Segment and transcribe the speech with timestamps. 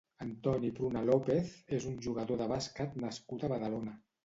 [0.23, 3.99] Antoni Pruna López és un jugador de bàsquet nascut a Badalona.